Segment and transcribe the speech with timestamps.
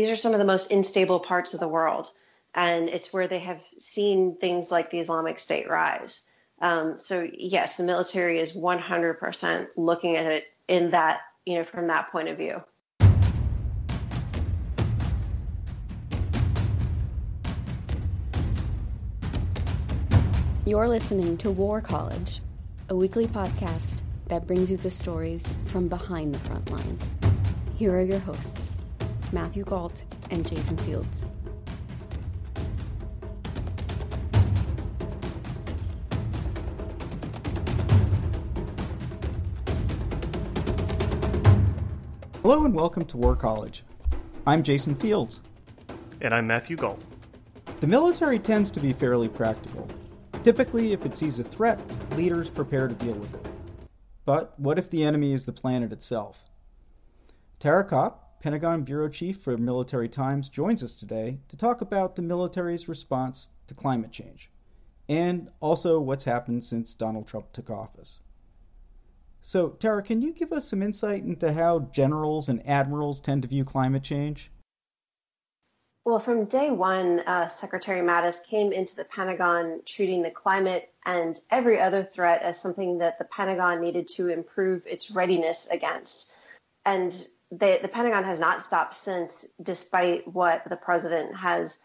[0.00, 2.10] these are some of the most unstable parts of the world.
[2.54, 6.26] And it's where they have seen things like the Islamic State rise.
[6.62, 11.88] Um, so, yes, the military is 100% looking at it in that, you know, from
[11.88, 12.62] that point of view.
[20.64, 22.40] You're listening to War College,
[22.88, 27.12] a weekly podcast that brings you the stories from behind the front lines.
[27.76, 28.70] Here are your hosts,
[29.32, 31.24] Matthew Gault and Jason Fields.
[42.42, 43.84] Hello and welcome to War College.
[44.48, 45.40] I'm Jason Fields.
[46.20, 47.00] And I'm Matthew Gault.
[47.78, 49.86] The military tends to be fairly practical.
[50.42, 51.80] Typically, if it sees a threat,
[52.16, 53.48] leaders prepare to deal with it.
[54.24, 56.42] But what if the enemy is the planet itself?
[57.60, 62.22] Tara Copp, Pentagon Bureau Chief for Military Times, joins us today to talk about the
[62.22, 64.50] military's response to climate change
[65.10, 68.20] and also what's happened since Donald Trump took office.
[69.42, 73.48] So, Tara, can you give us some insight into how generals and admirals tend to
[73.48, 74.50] view climate change?
[76.04, 81.38] Well, from day one, uh, Secretary Mattis came into the Pentagon treating the climate and
[81.50, 86.32] every other threat as something that the Pentagon needed to improve its readiness against.
[86.86, 87.12] And
[87.50, 91.78] they, the Pentagon has not stopped since, despite what the president has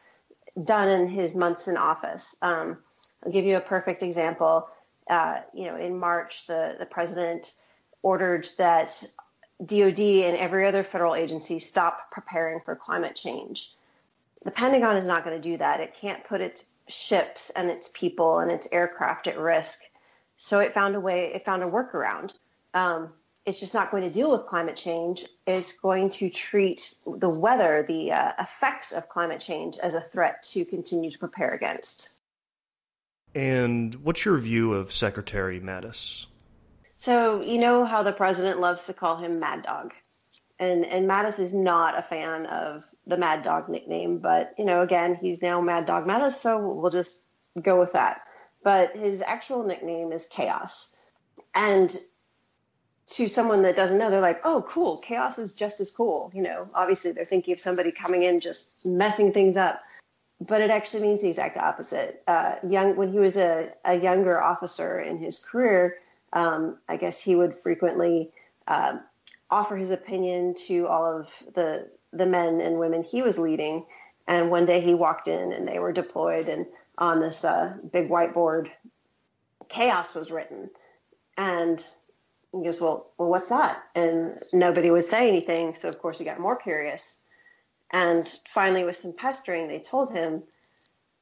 [0.62, 2.36] done in his months in office.
[2.42, 2.78] Um,
[3.26, 4.70] I'll give you a perfect example.
[5.10, 7.54] Uh, you know, in March, the, the president
[8.02, 9.04] ordered that
[9.64, 13.76] DoD and every other federal agency stop preparing for climate change
[14.46, 15.82] the Pentagon is not going to do that.
[15.82, 19.82] It can't put its ships and its people and its aircraft at risk.
[20.38, 22.32] So it found a way, it found a workaround.
[22.74, 23.10] Um,
[23.46, 25.26] it's just not going to deal with climate change.
[25.46, 30.44] It's going to treat the weather, the uh, effects of climate change, as a threat
[30.54, 32.10] to continue to prepare against.
[33.36, 36.26] And what's your view of Secretary Mattis?
[37.00, 39.94] So, you know how the president loves to call him Mad Dog.
[40.58, 44.82] And, and Mattis is not a fan of the Mad Dog nickname, but you know,
[44.82, 47.22] again, he's now Mad Dog Mattis, so we'll just
[47.62, 48.22] go with that.
[48.64, 50.96] But his actual nickname is Chaos.
[51.54, 51.96] And
[53.08, 56.32] to someone that doesn't know, they're like, oh, cool, chaos is just as cool.
[56.34, 59.82] You know, obviously they're thinking of somebody coming in just messing things up.
[60.42, 62.22] But it actually means the exact opposite.
[62.28, 65.98] Uh, young, when he was a, a younger officer in his career,
[66.34, 68.32] um, I guess he would frequently
[68.68, 68.98] uh,
[69.50, 73.86] offer his opinion to all of the the men and women he was leading.
[74.28, 76.66] And one day he walked in and they were deployed, and
[76.98, 78.70] on this uh, big whiteboard,
[79.70, 80.70] chaos was written.
[81.38, 81.86] And
[82.58, 83.84] he goes, well, well, what's that?
[83.96, 85.76] And nobody would say anything.
[85.76, 87.20] So of course he got more curious.
[87.92, 90.44] And finally, with some pestering, they told him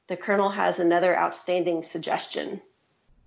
[0.07, 2.61] the colonel has another outstanding suggestion.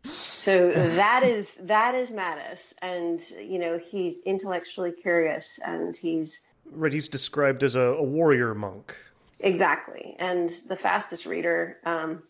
[0.05, 6.93] So that is that is Mattis, and you know he's intellectually curious, and he's Right,
[6.93, 8.97] he's described as a, a warrior monk.
[9.41, 12.23] Exactly, and the fastest reader um,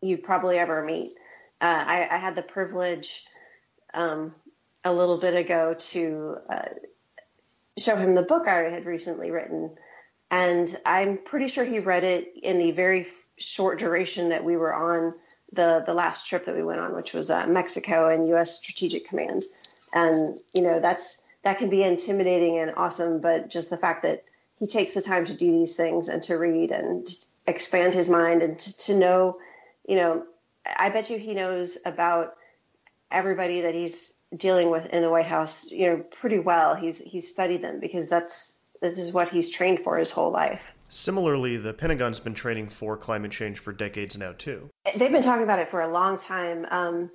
[0.00, 1.12] you'd probably ever meet.
[1.60, 3.24] Uh, I, I, had the privilege
[3.92, 4.32] um,
[4.84, 6.68] a little bit ago to uh,
[7.76, 9.70] show him the book I had recently written,
[10.30, 14.74] and I'm pretty sure he read it in the very short duration that we were
[14.74, 15.14] on
[15.52, 18.58] the the last trip that we went on, which was uh, Mexico and U.S.
[18.58, 19.44] Strategic Command.
[19.92, 24.24] And you know that's that can be intimidating and awesome, but just the fact that
[24.58, 27.08] he takes the time to do these things and to read and
[27.46, 29.38] expand his mind and to, to know,
[29.86, 30.24] you know,
[30.76, 32.34] I bet you he knows about
[33.10, 36.74] everybody that he's dealing with in the White House, you know, pretty well.
[36.74, 40.60] He's he's studied them because that's this is what he's trained for his whole life.
[40.90, 44.70] Similarly, the Pentagon's been training for climate change for decades now too.
[44.96, 46.66] They've been talking about it for a long time.
[46.70, 47.10] Um,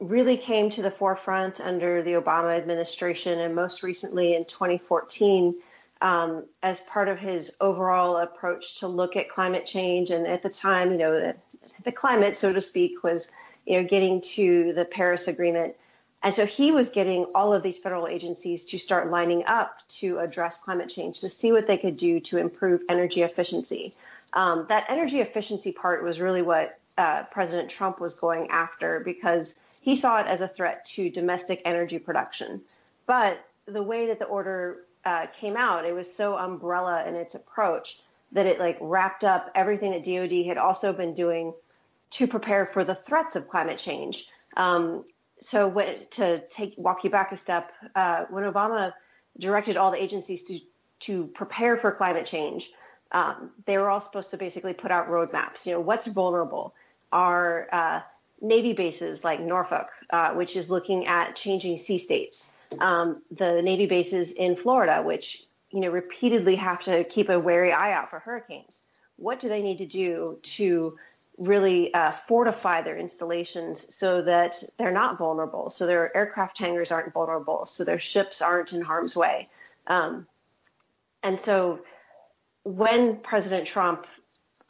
[0.00, 5.54] really came to the forefront under the Obama administration and most recently in 2014
[6.02, 10.10] um, as part of his overall approach to look at climate change.
[10.10, 11.36] And at the time, you know, the,
[11.84, 13.30] the climate, so to speak, was,
[13.64, 15.74] you know, getting to the Paris Agreement.
[16.22, 20.18] And so he was getting all of these federal agencies to start lining up to
[20.18, 23.94] address climate change, to see what they could do to improve energy efficiency.
[24.32, 29.56] Um, that energy efficiency part was really what uh, President Trump was going after because
[29.80, 32.62] he saw it as a threat to domestic energy production.
[33.06, 37.34] But the way that the order uh, came out, it was so umbrella in its
[37.34, 38.00] approach
[38.32, 41.54] that it like wrapped up everything that DoD had also been doing
[42.10, 44.28] to prepare for the threats of climate change.
[44.56, 45.04] Um,
[45.38, 48.92] so when, to take walk you back a step, uh, when Obama
[49.38, 50.60] directed all the agencies to
[50.98, 52.70] to prepare for climate change,
[53.12, 55.66] um, they were all supposed to basically put out roadmaps.
[55.66, 56.74] You know, what's vulnerable?
[57.12, 58.00] Are uh,
[58.40, 62.50] Navy bases like Norfolk, uh, which is looking at changing sea states,
[62.80, 67.72] um, the Navy bases in Florida, which you know repeatedly have to keep a wary
[67.72, 68.80] eye out for hurricanes.
[69.16, 70.98] What do they need to do to
[71.38, 77.12] really uh, fortify their installations so that they're not vulnerable, so their aircraft hangars aren't
[77.12, 79.48] vulnerable, so their ships aren't in harm's way?
[79.86, 80.26] Um,
[81.22, 81.80] and so
[82.64, 84.06] when President Trump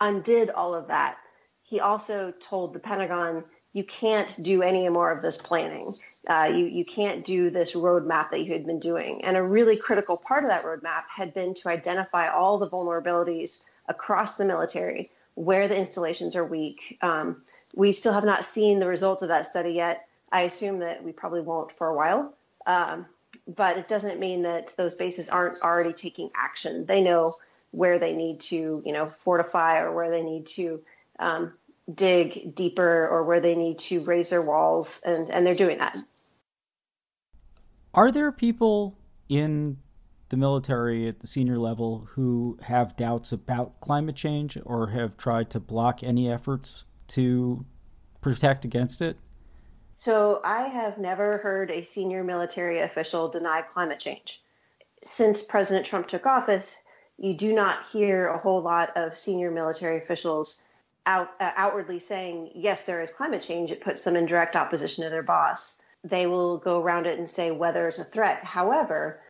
[0.01, 1.19] undid all of that,
[1.63, 5.95] he also told the Pentagon, you can't do any more of this planning.
[6.27, 9.25] Uh, you, you can't do this roadmap that you had been doing.
[9.25, 13.63] And a really critical part of that roadmap had been to identify all the vulnerabilities
[13.89, 16.99] across the military where the installations are weak.
[17.01, 17.43] Um,
[17.75, 20.09] we still have not seen the results of that study yet.
[20.33, 22.35] I assume that we probably won't for a while.
[22.67, 23.07] Um,
[23.47, 26.87] but it doesn't mean that those bases aren't already taking action.
[26.87, 27.37] They know
[27.71, 30.81] where they need to, you know, fortify or where they need to
[31.19, 31.53] um,
[31.93, 35.97] dig deeper or where they need to raise their walls, and, and they're doing that.
[37.95, 38.97] Are there people
[39.29, 39.77] in
[40.29, 45.51] the military at the senior level who have doubts about climate change or have tried
[45.51, 47.65] to block any efforts to
[48.21, 49.17] protect against it?
[49.99, 54.43] So, I have never heard a senior military official deny climate change.
[55.03, 56.77] Since President Trump took office,
[57.19, 60.63] you do not hear a whole lot of senior military officials
[61.07, 63.73] out, uh, outwardly saying, yes, there is climate change.
[63.73, 65.81] It puts them in direct opposition to their boss.
[66.05, 68.45] They will go around it and say weather is a threat.
[68.45, 69.21] However,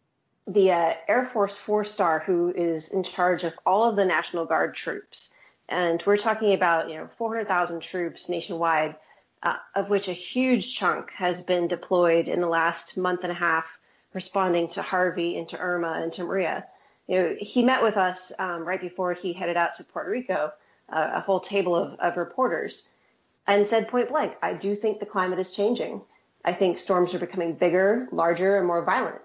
[0.46, 4.44] the uh, Air Force four star, who is in charge of all of the National
[4.44, 5.30] Guard troops,
[5.68, 8.96] and we're talking about you know 400,000 troops nationwide,
[9.42, 13.36] uh, of which a huge chunk has been deployed in the last month and a
[13.36, 13.78] half,
[14.14, 16.66] responding to Harvey and to Irma and to Maria
[17.06, 20.52] you know, he met with us um, right before he headed out to Puerto Rico,
[20.88, 22.88] uh, a whole table of, of reporters,
[23.46, 26.02] and said point blank, I do think the climate is changing.
[26.44, 29.20] I think storms are becoming bigger, larger, and more violent.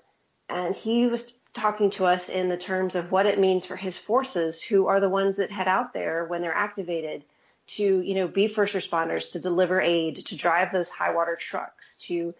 [0.51, 3.97] And he was talking to us in the terms of what it means for his
[3.97, 7.23] forces, who are the ones that head out there when they're activated
[7.67, 11.97] to, you know, be first responders, to deliver aid, to drive those high water trucks,
[11.97, 12.33] to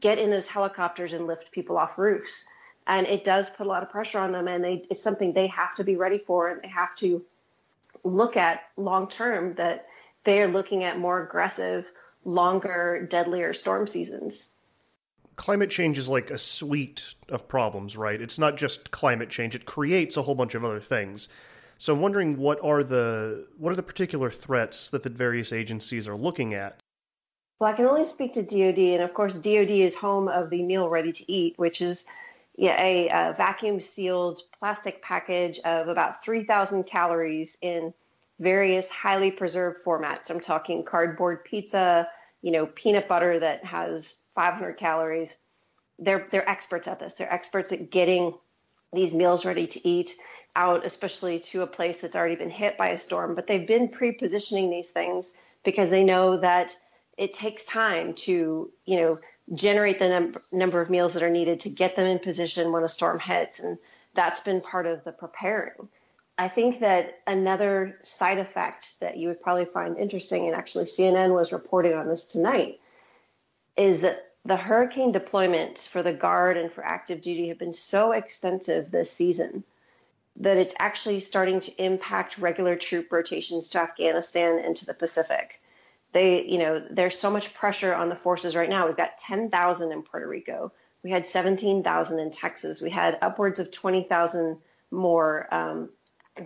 [0.00, 2.44] get in those helicopters and lift people off roofs.
[2.86, 5.46] And it does put a lot of pressure on them and they, it's something they
[5.48, 7.24] have to be ready for and they have to
[8.02, 9.86] look at long term that
[10.24, 11.86] they are looking at more aggressive
[12.24, 14.48] longer deadlier storm seasons
[15.36, 18.20] climate change is like a suite of problems right?
[18.20, 19.54] It's not just climate change.
[19.54, 21.28] It creates a whole bunch of other things.
[21.78, 26.08] So i'm wondering what are the what are the particular threats that the various agencies
[26.08, 26.80] are looking at?
[27.60, 30.62] Well i can only speak to dod and of course dod is home of the
[30.62, 32.06] meal ready to eat which is
[32.58, 37.92] a, a vacuum sealed plastic package of about 3,000 calories in
[38.38, 40.30] various highly preserved formats.
[40.30, 42.08] I'm talking cardboard pizza,
[42.44, 45.34] you know, peanut butter that has 500 calories.
[45.98, 47.14] They're they're experts at this.
[47.14, 48.34] They're experts at getting
[48.92, 50.14] these meals ready to eat
[50.54, 53.34] out, especially to a place that's already been hit by a storm.
[53.34, 55.32] But they've been pre-positioning these things
[55.64, 56.76] because they know that
[57.16, 59.18] it takes time to, you know,
[59.54, 62.84] generate the num- number of meals that are needed to get them in position when
[62.84, 63.58] a storm hits.
[63.58, 63.78] And
[64.14, 65.88] that's been part of the preparing.
[66.36, 71.32] I think that another side effect that you would probably find interesting, and actually CNN
[71.32, 72.80] was reporting on this tonight,
[73.76, 78.12] is that the hurricane deployments for the Guard and for active duty have been so
[78.12, 79.64] extensive this season
[80.36, 85.60] that it's actually starting to impact regular troop rotations to Afghanistan and to the Pacific
[86.14, 88.86] they, you know, there's so much pressure on the forces right now.
[88.86, 90.72] We've got 10,000 in Puerto Rico.
[91.02, 92.80] We had 17,000 in Texas.
[92.80, 94.56] We had upwards of 20,000
[94.92, 95.90] more um,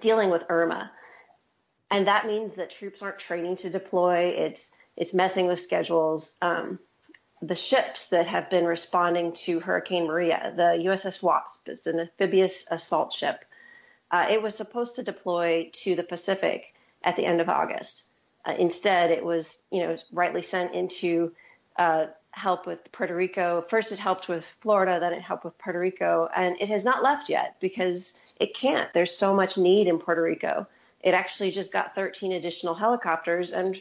[0.00, 0.90] dealing with Irma.
[1.90, 4.34] And that means that troops aren't training to deploy.
[4.36, 6.34] It's it's messing with schedules.
[6.42, 6.80] Um,
[7.40, 12.66] the ships that have been responding to Hurricane Maria, the USS Wasp, is an amphibious
[12.68, 13.44] assault ship.
[14.10, 18.04] Uh, it was supposed to deploy to the Pacific at the end of August.
[18.44, 21.32] Uh, instead, it was, you know, rightly sent into
[21.76, 22.06] uh,
[22.38, 23.62] help with Puerto Rico.
[23.62, 27.02] First, it helped with Florida, then it helped with Puerto Rico, and it has not
[27.02, 28.92] left yet because it can't.
[28.92, 30.66] There's so much need in Puerto Rico.
[31.02, 33.80] It actually just got 13 additional helicopters, and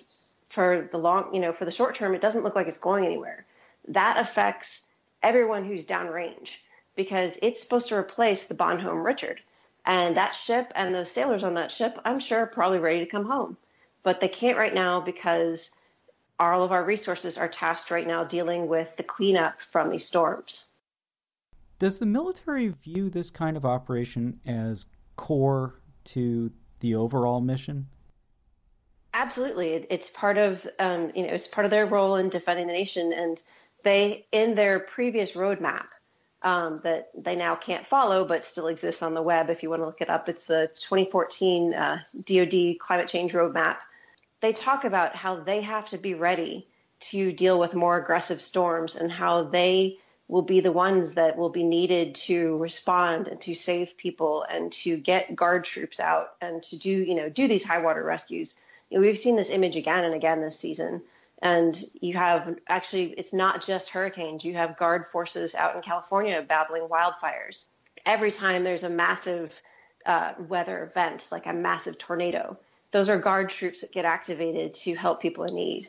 [0.49, 3.05] for the long, you know, for the short term, it doesn't look like it's going
[3.05, 3.45] anywhere.
[3.87, 4.83] That affects
[5.23, 6.57] everyone who's downrange
[6.95, 9.39] because it's supposed to replace the Bonhomme Richard.
[9.85, 13.05] And that ship and those sailors on that ship, I'm sure, are probably ready to
[13.05, 13.57] come home
[14.07, 15.71] but they can't right now because
[16.39, 20.65] all of our resources are tasked right now dealing with the cleanup from these storms.
[21.79, 25.75] Does the military view this kind of operation as core
[26.06, 27.88] to the overall mission?
[29.13, 32.74] Absolutely, it's part of um, you know it's part of their role in defending the
[32.74, 33.41] nation, and
[33.84, 35.86] they in their previous roadmap
[36.44, 39.82] um, that they now can't follow, but still exists on the web if you want
[39.82, 40.29] to look it up.
[40.29, 43.77] It's the 2014 uh, DoD climate change roadmap.
[44.41, 46.67] They talk about how they have to be ready
[47.00, 51.50] to deal with more aggressive storms and how they will be the ones that will
[51.50, 56.62] be needed to respond and to save people and to get guard troops out and
[56.63, 58.56] to do you know do these high water rescues.
[58.89, 61.01] You know, we've seen this image again and again this season.
[61.41, 64.44] And you have actually, it's not just hurricanes.
[64.44, 67.67] You have guard forces out in California battling wildfires.
[68.06, 69.53] Every time there's a massive
[70.06, 72.58] uh, weather event, like a massive tornado,
[72.91, 75.88] those are guard troops that get activated to help people in need.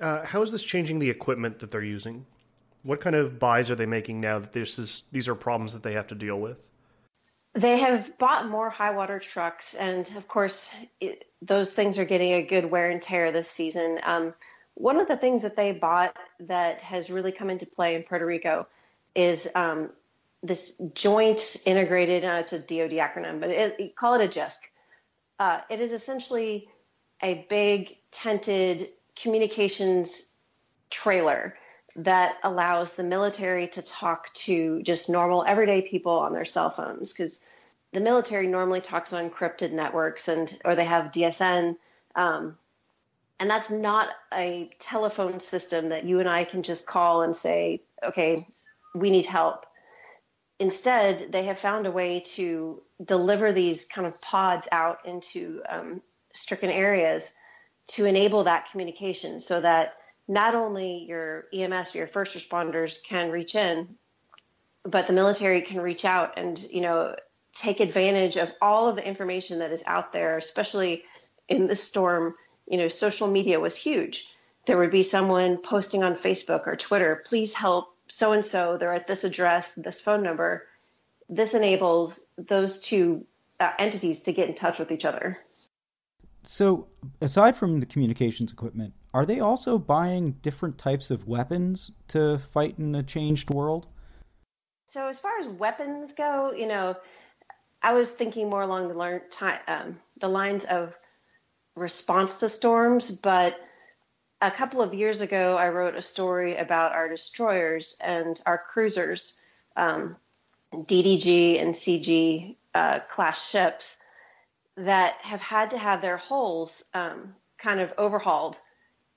[0.00, 2.26] Uh, how is this changing the equipment that they're using?
[2.82, 5.82] What kind of buys are they making now that this is, these are problems that
[5.82, 6.58] they have to deal with?
[7.54, 12.32] They have bought more high water trucks, and of course, it, those things are getting
[12.32, 14.00] a good wear and tear this season.
[14.02, 14.34] Um,
[14.74, 18.26] one of the things that they bought that has really come into play in Puerto
[18.26, 18.66] Rico
[19.14, 19.90] is um,
[20.42, 24.58] this joint integrated, uh, it's a DoD acronym, but it, call it a JISC.
[25.38, 26.68] Uh, it is essentially
[27.22, 30.32] a big tented communications
[30.90, 31.56] trailer
[31.96, 37.12] that allows the military to talk to just normal everyday people on their cell phones
[37.12, 37.40] because
[37.92, 41.76] the military normally talks on encrypted networks and or they have DSN
[42.16, 42.56] um,
[43.40, 47.82] and that's not a telephone system that you and I can just call and say,
[48.02, 48.46] okay,
[48.94, 49.66] we need help.
[50.58, 56.00] Instead, they have found a way to deliver these kind of pods out into um,
[56.32, 57.32] stricken areas
[57.86, 59.94] to enable that communication so that
[60.26, 63.96] not only your EMS or your first responders can reach in,
[64.84, 67.14] but the military can reach out and, you know,
[67.52, 71.04] take advantage of all of the information that is out there, especially
[71.48, 72.34] in this storm
[72.66, 74.28] you know, social media was huge.
[74.66, 78.76] There would be someone posting on Facebook or Twitter, please help so and so.
[78.78, 80.66] They're at this address, this phone number.
[81.28, 83.26] This enables those two
[83.58, 85.38] uh, entities to get in touch with each other.
[86.42, 86.88] So,
[87.22, 92.78] aside from the communications equipment, are they also buying different types of weapons to fight
[92.78, 93.86] in a changed world?
[94.88, 96.96] So, as far as weapons go, you know,
[97.82, 99.22] I was thinking more along the, learn,
[99.66, 100.96] um, the lines of
[101.76, 103.58] response to storms, but
[104.44, 109.40] a couple of years ago, I wrote a story about our destroyers and our cruisers,
[109.74, 110.16] um,
[110.74, 113.96] DDG and CG uh, class ships,
[114.76, 118.60] that have had to have their hulls um, kind of overhauled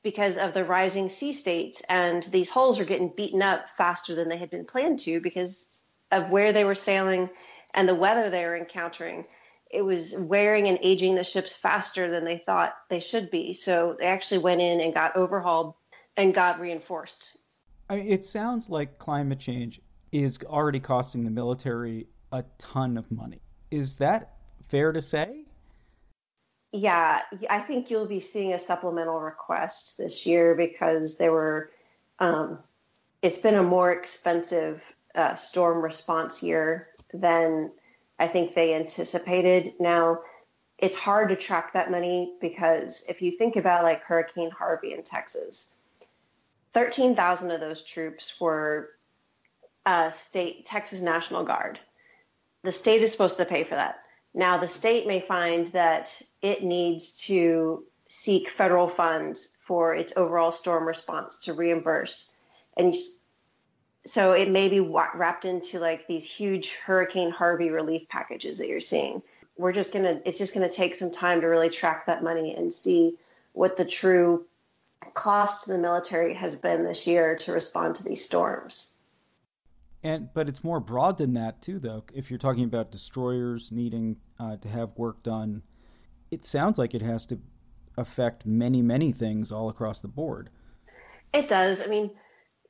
[0.02, 1.82] because of the rising sea states.
[1.90, 5.68] And these hulls are getting beaten up faster than they had been planned to because
[6.10, 7.30] of where they were sailing
[7.74, 9.26] and the weather they were encountering
[9.72, 13.54] it was wearing and aging the ships faster than they thought they should be.
[13.54, 15.74] So they actually went in and got overhauled
[16.16, 17.38] and got reinforced.
[17.90, 19.82] I mean, it sounds like climate change
[20.12, 23.42] is already costing the military a ton of money.
[23.72, 24.34] Is that
[24.70, 25.46] fair to say?
[26.74, 31.72] Yeah, I think you'll be seeing a supplemental request this year because there were.
[32.20, 32.60] Um,
[33.22, 34.84] it's been a more expensive
[35.16, 37.72] uh, storm response year than
[38.20, 39.76] I think they anticipated.
[39.80, 40.20] Now,
[40.78, 45.04] it's hard to track that money because if you think about like Hurricane Harvey in
[45.04, 45.74] Texas,
[46.74, 48.90] 13,000 of those troops were
[49.86, 51.80] uh, state Texas National Guard.
[52.64, 54.00] The state is supposed to pay for that.
[54.34, 60.52] Now, the state may find that it needs to seek federal funds for its overall
[60.52, 62.36] storm response to reimburse.
[62.76, 62.94] And
[64.06, 68.80] so it may be wrapped into like these huge Hurricane Harvey relief packages that you're
[68.80, 69.22] seeing.
[69.58, 72.74] We're just gonna, it's just gonna take some time to really track that money and
[72.74, 73.18] see
[73.54, 74.46] what the true
[75.14, 78.94] cost to the military has been this year to respond to these storms.
[80.04, 82.04] And but it's more broad than that too, though.
[82.14, 85.64] If you're talking about destroyers needing uh, to have work done,
[86.32, 87.40] it sounds like it has to
[87.98, 90.50] affect many, many things all across the board.
[91.34, 91.82] It does.
[91.82, 92.12] I mean,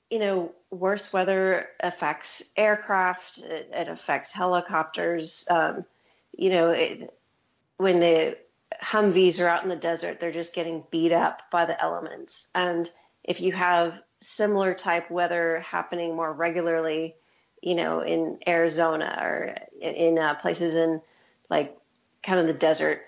[0.10, 5.46] you know, worse weather affects aircraft, it, it affects helicopters.
[5.50, 5.86] Um,
[6.36, 7.14] you know, it,
[7.78, 8.38] when the
[8.82, 12.50] Humvees are out in the desert, they're just getting beat up by the elements.
[12.54, 12.90] And
[13.24, 17.16] if you have similar type weather happening more regularly,
[17.62, 21.02] you know, in Arizona or in, uh, places in
[21.50, 21.78] like
[22.24, 23.02] kind of the desert,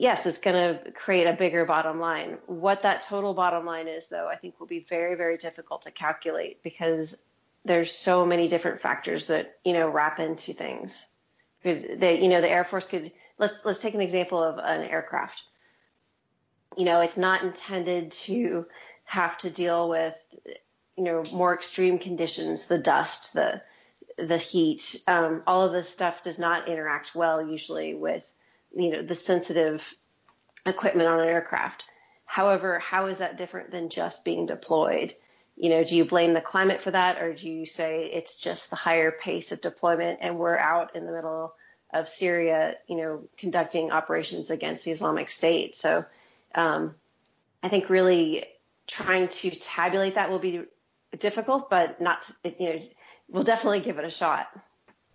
[0.00, 2.38] yes, it's going to create a bigger bottom line.
[2.46, 5.90] What that total bottom line is, though, I think will be very, very difficult to
[5.90, 7.18] calculate because
[7.66, 11.06] there's so many different factors that you know wrap into things.
[11.62, 14.88] Because they you know the air force could let's let's take an example of an
[14.88, 15.42] aircraft.
[16.78, 18.66] You know it's not intended to
[19.04, 20.16] have to deal with
[20.96, 23.60] you know more extreme conditions the dust the
[24.16, 25.02] the heat.
[25.06, 28.26] Um, all of this stuff does not interact well usually with
[28.74, 29.96] you know the sensitive
[30.66, 31.84] equipment on an aircraft
[32.24, 35.12] however how is that different than just being deployed
[35.60, 38.70] you know, do you blame the climate for that, or do you say it's just
[38.70, 41.52] the higher pace of deployment and we're out in the middle
[41.92, 45.76] of Syria, you know, conducting operations against the Islamic State?
[45.76, 46.06] So
[46.54, 46.94] um,
[47.62, 48.46] I think really
[48.86, 50.62] trying to tabulate that will be
[51.18, 52.80] difficult, but not, you know,
[53.28, 54.48] we'll definitely give it a shot.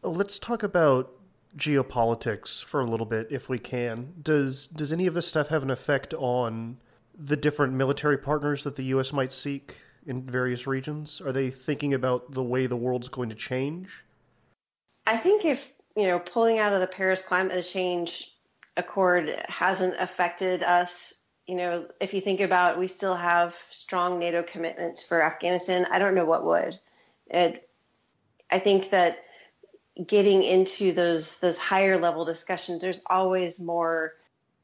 [0.03, 1.11] Let's talk about
[1.57, 4.13] geopolitics for a little bit, if we can.
[4.21, 6.77] Does does any of this stuff have an effect on
[7.17, 9.13] the different military partners that the U.S.
[9.13, 9.81] might seek?
[10.05, 11.21] in various regions?
[11.21, 14.03] Are they thinking about the way the world's going to change?
[15.07, 18.31] I think if, you know, pulling out of the Paris Climate Change
[18.77, 21.13] Accord hasn't affected us,
[21.47, 25.99] you know, if you think about we still have strong NATO commitments for Afghanistan, I
[25.99, 26.79] don't know what would.
[27.27, 27.67] It,
[28.49, 29.19] I think that
[30.05, 34.13] getting into those those higher level discussions, there's always more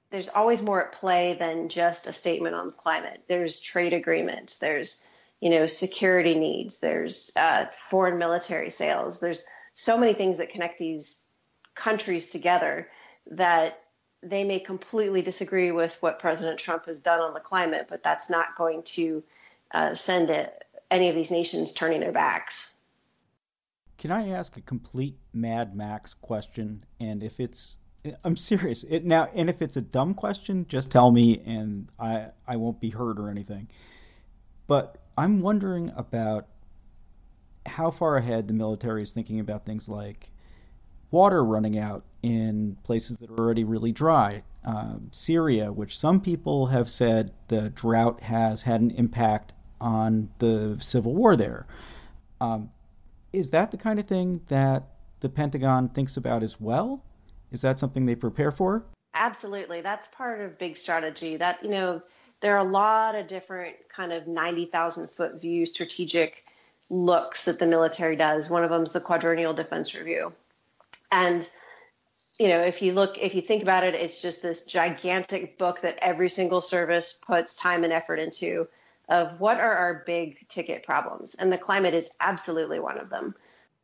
[0.10, 3.24] there's always more at play than just a statement on climate.
[3.28, 4.58] There's trade agreements.
[4.58, 5.06] There's
[5.42, 6.80] you know, security needs.
[6.80, 9.20] There's uh, foreign military sales.
[9.20, 11.20] There's so many things that connect these
[11.74, 12.88] countries together
[13.32, 13.82] that
[14.22, 18.30] they may completely disagree with what President Trump has done on the climate, but that's
[18.30, 19.24] not going to
[19.74, 22.76] uh, send it, any of these nations turning their backs.
[24.02, 26.84] Can I ask a complete Mad Max question?
[27.00, 27.78] And if it's,
[28.24, 28.84] I'm serious.
[28.84, 32.82] It now, and if it's a dumb question, just tell me, and I I won't
[32.82, 33.68] be hurt or anything.
[34.66, 36.48] But I'm wondering about
[37.64, 40.32] how far ahead the military is thinking about things like
[41.12, 44.42] water running out in places that are already really dry.
[44.66, 50.78] Um, Syria, which some people have said the drought has had an impact on the
[50.80, 51.68] civil war there.
[52.40, 52.72] Um,
[53.34, 54.84] is that the kind of thing that
[55.20, 57.04] the Pentagon thinks about as well?
[57.52, 58.86] Is that something they prepare for?
[59.14, 59.82] Absolutely.
[59.82, 61.38] That's part of big strategy.
[61.38, 62.02] That, you know,
[62.40, 66.46] there are a lot of different kind of 90,000 foot view strategic
[66.90, 68.50] looks that the military does.
[68.50, 70.34] One of them is the quadrennial defense review.
[71.12, 71.48] And
[72.42, 75.82] you know, if you look, if you think about it, it's just this gigantic book
[75.82, 78.68] that every single service puts time and effort into
[79.12, 81.36] of what are our big ticket problems.
[81.36, 83.36] And the climate is absolutely one of them.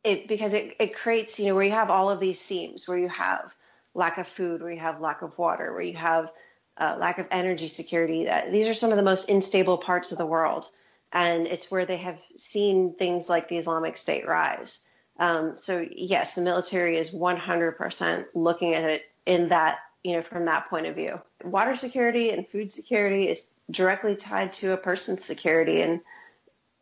[0.02, 2.96] It, because it, it creates, you know, where you have all of these seams, where
[2.96, 3.54] you have
[3.94, 6.30] lack of food, where you have lack of water, where you have
[6.78, 8.26] uh, lack of energy security.
[8.50, 10.70] These are some of the most unstable parts of the world,
[11.12, 14.82] and it's where they have seen things like the Islamic State rise.
[15.18, 20.46] Um, so yes, the military is 100% looking at it in that you know from
[20.46, 21.20] that point of view.
[21.44, 26.00] Water security and food security is directly tied to a person's security, and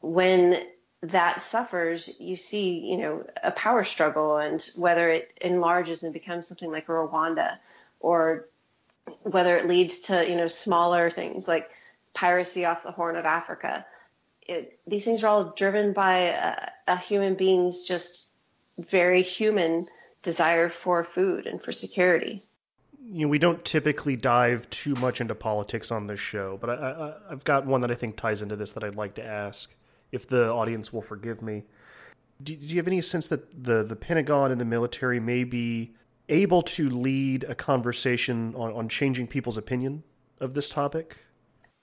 [0.01, 0.63] when
[1.03, 6.49] that suffers, you see, you know, a power struggle, and whether it enlarges and becomes
[6.49, 7.59] something like Rwanda,
[8.01, 8.49] or
[9.23, 11.71] whether it leads to you know smaller things like
[12.15, 13.85] piracy off the Horn of Africa.
[14.43, 18.31] It, these things are all driven by a, a human being's just
[18.79, 19.87] very human
[20.23, 22.43] desire for food and for security.
[23.09, 27.15] You know, we don't typically dive too much into politics on this show, but I,
[27.31, 29.73] I've got one that I think ties into this that I'd like to ask,
[30.11, 31.63] if the audience will forgive me.
[32.43, 35.95] Do, do you have any sense that the, the Pentagon and the military may be
[36.29, 40.03] able to lead a conversation on, on changing people's opinion
[40.41, 41.17] of this topic?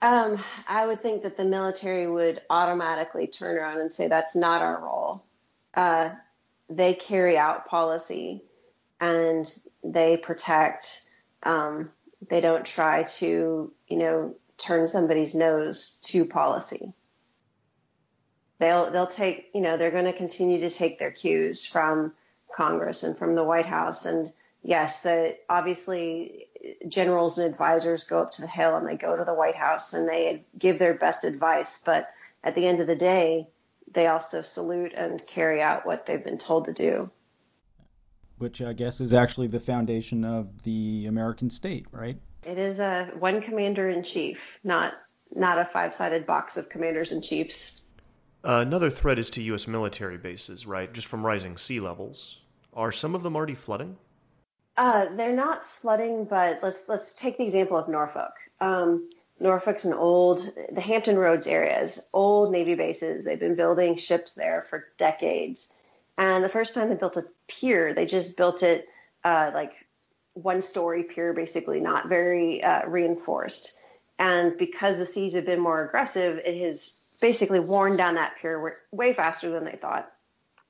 [0.02, 4.62] Um, I would think that the military would automatically turn around and say that's not
[4.62, 5.24] our role.
[5.74, 6.10] Uh,
[6.70, 8.44] they carry out policy
[9.00, 9.50] and
[9.84, 11.10] they protect.
[11.44, 11.92] Um,
[12.30, 16.94] they don't try to, you know, turn somebody's nose to policy.
[18.60, 22.14] They'll they'll take, you know, they're going to continue to take their cues from
[22.56, 24.06] Congress and from the White House.
[24.06, 26.48] And yes, the obviously
[26.88, 29.94] generals and advisors go up to the Hill and they go to the White House
[29.94, 31.82] and they give their best advice.
[31.84, 32.10] But
[32.44, 33.50] at the end of the day,
[33.92, 37.10] they also salute and carry out what they've been told to do.
[38.44, 42.18] Which I guess is actually the foundation of the American state, right?
[42.46, 44.96] It is a one commander in chief, not
[45.34, 47.86] not a five-sided box of commanders in chiefs.
[48.44, 49.66] Uh, another threat is to U.S.
[49.66, 50.92] military bases, right?
[50.92, 52.38] Just from rising sea levels.
[52.74, 53.96] Are some of them already flooding?
[54.76, 58.34] Uh, they're not flooding, but let's let's take the example of Norfolk.
[58.60, 59.08] Um,
[59.40, 63.24] Norfolk's an old, the Hampton Roads areas, old Navy bases.
[63.24, 65.74] They've been building ships there for decades.
[66.18, 68.88] And the first time they built a pier, they just built it
[69.24, 69.74] uh, like
[70.34, 73.74] one story pier, basically, not very uh, reinforced.
[74.20, 78.80] And because the seas have been more aggressive, it has basically worn down that pier
[78.92, 80.12] way faster than they thought.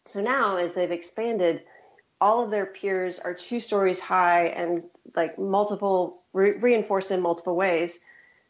[0.06, 1.64] So now, as they've expanded,
[2.20, 4.84] all of their piers are two stories high and
[5.16, 8.00] like multiple re- reinforced in multiple ways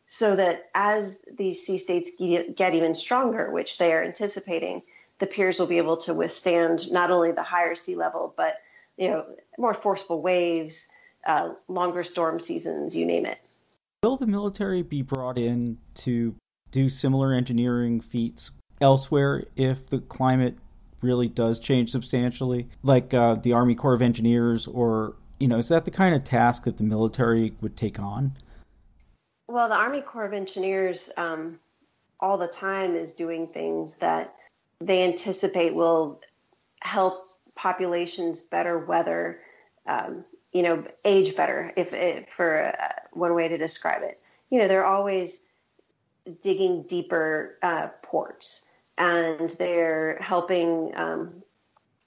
[0.08, 2.12] so that as these sea states
[2.56, 4.84] get even stronger, which they are anticipating,
[5.24, 8.56] the piers will be able to withstand not only the higher sea level, but
[8.98, 9.26] you know
[9.58, 10.90] more forceful waves,
[11.26, 13.38] uh, longer storm seasons, you name it.
[14.04, 16.36] Will the military be brought in to
[16.72, 20.58] do similar engineering feats elsewhere if the climate
[21.02, 25.70] really does change substantially, like uh, the Army Corps of Engineers, or you know, is
[25.70, 28.34] that the kind of task that the military would take on?
[29.48, 31.60] Well, the Army Corps of Engineers um,
[32.20, 34.36] all the time is doing things that
[34.86, 36.22] they anticipate will
[36.82, 39.40] help populations better weather,
[39.88, 44.20] um, you know, age better, if, if for uh, one way to describe it.
[44.50, 45.42] You know, they're always
[46.42, 48.66] digging deeper uh, ports
[48.98, 51.44] and they're helping um,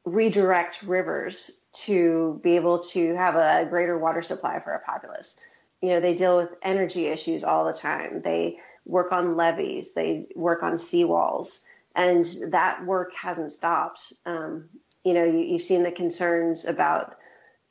[0.05, 5.37] redirect rivers to be able to have a greater water supply for a populace
[5.81, 8.23] you know, they deal with energy issues all the time.
[8.23, 11.61] They work on levees, they work on seawalls,
[11.97, 14.13] and that work hasn't stopped.
[14.27, 14.69] Um,
[15.03, 17.17] you know, you, have seen the concerns about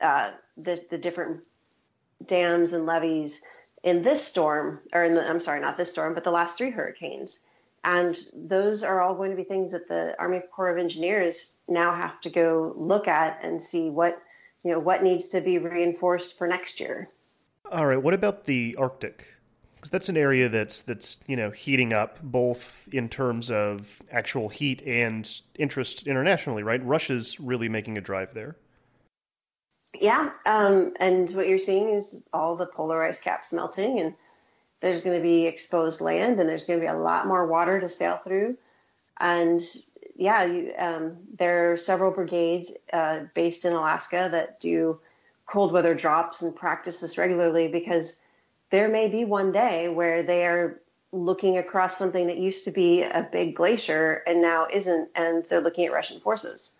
[0.00, 1.42] uh, the, the different
[2.26, 3.40] dams and levees
[3.84, 6.70] in this storm, or in the, I'm sorry, not this storm, but the last three
[6.70, 7.38] hurricanes.
[7.84, 11.94] And those are all going to be things that the Army Corps of Engineers now
[11.94, 14.20] have to go look at and see what,
[14.64, 17.08] you know, what needs to be reinforced for next year.
[17.70, 18.02] All right.
[18.02, 19.35] What about the Arctic?
[19.76, 24.48] Because that's an area that's that's you know heating up both in terms of actual
[24.48, 26.84] heat and interest internationally, right?
[26.84, 28.56] Russia's really making a drive there.
[30.00, 34.14] Yeah, um, and what you're seeing is all the polar ice caps melting, and
[34.80, 37.80] there's going to be exposed land, and there's going to be a lot more water
[37.80, 38.56] to sail through.
[39.18, 39.60] And
[40.14, 45.00] yeah, you, um, there are several brigades uh, based in Alaska that do
[45.46, 48.18] cold weather drops and practice this regularly because
[48.70, 50.80] there may be one day where they are
[51.12, 55.60] looking across something that used to be a big glacier and now isn't and they're
[55.60, 56.72] looking at russian forces.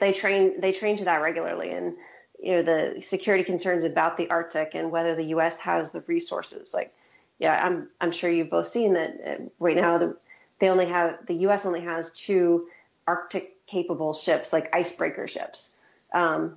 [0.00, 1.94] They train they train to that regularly and
[2.42, 6.74] you know the security concerns about the arctic and whether the us has the resources
[6.74, 6.92] like
[7.38, 10.16] yeah i'm i'm sure you've both seen that uh, right now the,
[10.58, 12.66] they only have the us only has two
[13.06, 15.76] arctic capable ships like icebreaker ships.
[16.12, 16.56] Um,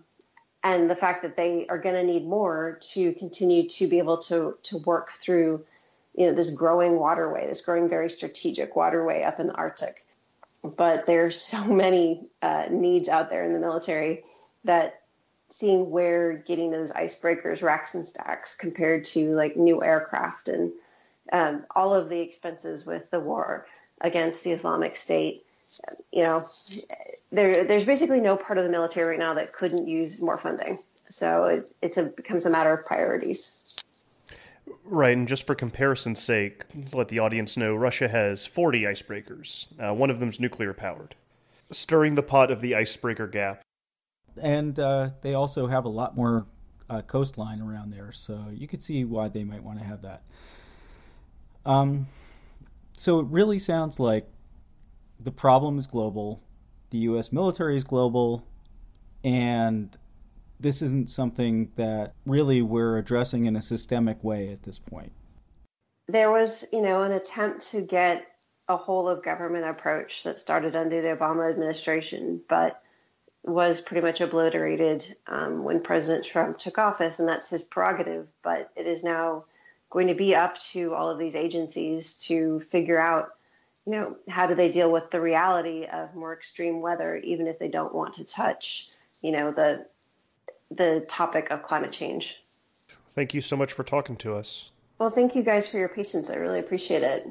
[0.68, 4.18] and the fact that they are going to need more to continue to be able
[4.18, 5.64] to to work through
[6.14, 10.06] you know this growing waterway this growing very strategic waterway up in the arctic.
[10.64, 14.24] But there's so many uh, needs out there in the military
[14.66, 15.02] that
[15.50, 20.74] seeing where getting those icebreakers racks and stacks compared to like new aircraft and
[21.32, 23.66] um, all of the expenses with the war
[24.02, 25.46] against the islamic state
[26.12, 26.48] you know,
[27.32, 30.80] there there's basically no part of the military right now that couldn't use more funding.
[31.10, 33.58] So it it's a becomes a matter of priorities.
[34.84, 39.68] Right, and just for comparison's sake, let the audience know, Russia has 40 icebreakers.
[39.80, 41.16] Uh, one of them's nuclear powered,
[41.72, 43.62] stirring the pot of the icebreaker gap.
[44.42, 46.46] And uh, they also have a lot more
[46.90, 50.22] uh, coastline around there, so you could see why they might want to have that.
[51.66, 52.08] Um,
[52.96, 54.28] so it really sounds like
[55.20, 56.42] the problem is global,
[56.90, 57.32] the U.S.
[57.32, 58.46] military is global,
[59.24, 59.96] and
[60.60, 65.12] this isn't something that really we're addressing in a systemic way at this point.
[66.08, 68.26] There was, you know, an attempt to get
[68.70, 72.82] a whole of government approach that started under the Obama administration, but
[73.44, 78.28] was pretty much obliterated um, when President Trump took office, and that's his prerogative.
[78.44, 79.46] But it is now
[79.90, 83.37] going to be up to all of these agencies to figure out
[83.88, 87.58] you know, how do they deal with the reality of more extreme weather, even if
[87.58, 88.90] they don't want to touch,
[89.22, 89.86] you know, the
[90.70, 92.36] the topic of climate change.
[93.16, 94.70] Thank you so much for talking to us.
[95.00, 96.30] Well, thank you guys for your patience.
[96.30, 97.30] I really appreciate it.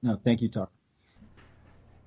[0.00, 0.70] No, thank you, Tuck.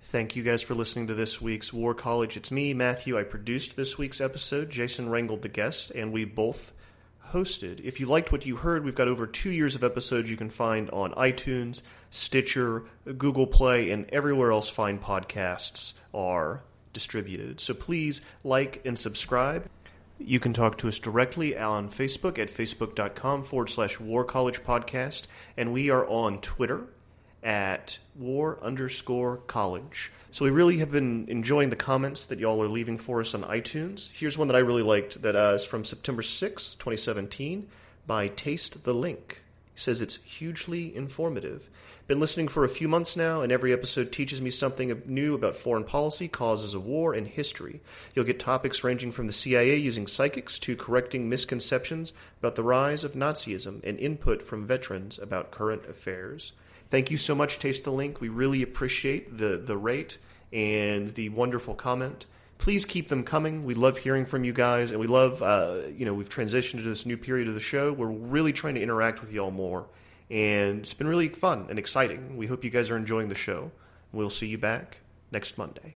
[0.01, 2.37] Thank you guys for listening to this week's War College.
[2.37, 3.19] It's me, Matthew.
[3.19, 4.69] I produced this week's episode.
[4.69, 6.71] Jason wrangled the guest, and we both
[7.31, 7.79] hosted.
[7.83, 10.49] If you liked what you heard, we've got over two years of episodes you can
[10.49, 12.83] find on iTunes, Stitcher,
[13.17, 17.59] Google Play, and everywhere else fine podcasts are distributed.
[17.59, 19.69] So please like and subscribe.
[20.17, 25.27] You can talk to us directly on Facebook at facebook.com forward slash war college podcast.
[25.57, 26.87] And we are on Twitter
[27.45, 30.11] at war underscore college.
[30.31, 33.43] So we really have been enjoying the comments that y'all are leaving for us on
[33.43, 34.11] iTunes.
[34.11, 37.69] Here's one that I really liked that uh, is from September 6, 2017
[38.07, 39.41] by Taste the Link.
[39.73, 41.69] He says it's hugely informative.
[42.07, 45.55] Been listening for a few months now, and every episode teaches me something new about
[45.55, 47.81] foreign policy, causes of war, and history.
[48.13, 53.03] You'll get topics ranging from the CIA using psychics to correcting misconceptions about the rise
[53.03, 56.53] of Nazism and input from veterans about current affairs.
[56.95, 58.21] Thank you so much, Taste the Link.
[58.21, 60.17] We really appreciate the, the rate
[60.53, 62.25] and the wonderful comment.
[62.57, 63.65] Please keep them coming.
[63.65, 66.83] We love hearing from you guys, and we love, uh, you know, we've transitioned to
[66.83, 67.91] this new period of the show.
[67.91, 69.87] We're really trying to interact with y'all more
[70.29, 72.37] and it's been really fun and exciting.
[72.37, 73.71] We hope you guys are enjoying the show.
[74.11, 74.99] We'll see you back
[75.31, 75.95] next Monday.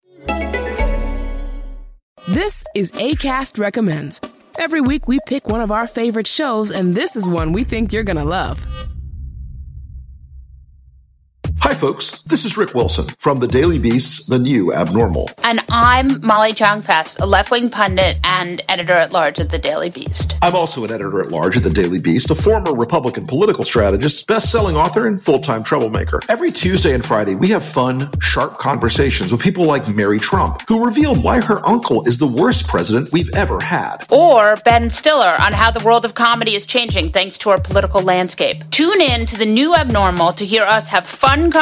[2.29, 4.21] This is ACAST Recommends.
[4.57, 7.91] Every week we pick one of our favorite shows, and this is one we think
[7.91, 8.94] you're to love.
[11.75, 12.21] Hi, folks.
[12.21, 15.29] This is Rick Wilson from The Daily Beast's The New Abnormal.
[15.43, 20.35] And I'm Molly Jong-Fast, a left-wing pundit and editor-at-large at The Daily Beast.
[20.41, 25.05] I'm also an editor-at-large at The Daily Beast, a former Republican political strategist, best-selling author,
[25.05, 26.21] and full-time troublemaker.
[26.29, 30.85] Every Tuesday and Friday, we have fun, sharp conversations with people like Mary Trump, who
[30.85, 34.05] revealed why her uncle is the worst president we've ever had.
[34.09, 38.01] Or Ben Stiller on how the world of comedy is changing thanks to our political
[38.01, 38.63] landscape.
[38.71, 41.51] Tune in to The New Abnormal to hear us have fun